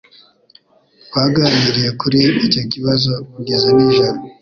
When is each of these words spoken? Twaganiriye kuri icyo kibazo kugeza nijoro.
Twaganiriye 1.07 1.89
kuri 2.01 2.19
icyo 2.45 2.61
kibazo 2.71 3.11
kugeza 3.33 3.67
nijoro. 3.75 4.17